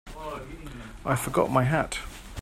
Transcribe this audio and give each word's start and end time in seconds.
I 1.05 1.15
forgot 1.15 1.51
my 1.51 1.63
hat. 1.63 1.99